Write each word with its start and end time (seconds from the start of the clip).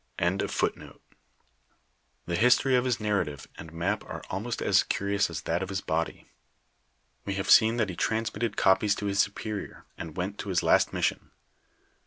* 0.09 0.17
The 0.17 0.75
history 2.29 2.75
of 2.75 2.85
his 2.85 2.99
narrative 2.99 3.47
and 3.59 3.71
map 3.71 4.03
are 4.05 4.23
almost 4.31 4.59
as 4.59 4.81
cnrions 4.83 5.29
as 5.29 5.41
that 5.43 5.61
of 5.61 5.69
his 5.69 5.81
body. 5.81 6.25
We 7.23 7.35
have 7.35 7.51
seen 7.51 7.77
tliat 7.77 7.89
he 7.89 7.95
transmitted 7.95 8.57
copies 8.57 8.95
to 8.95 9.05
his 9.05 9.19
superior, 9.19 9.85
and 9.99 10.17
went 10.17 10.39
to 10.39 10.49
his 10.49 10.63
last 10.63 10.91
mission. 10.91 11.29